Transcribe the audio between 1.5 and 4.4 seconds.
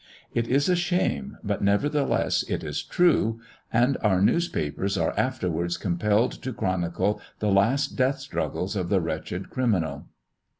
nevertheless, it is true. And our